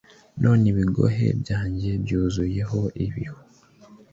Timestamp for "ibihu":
3.05-3.39